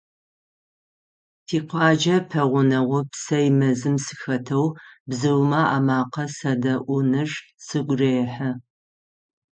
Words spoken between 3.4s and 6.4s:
мэзым сыхэтэу бзыумэ амакъэ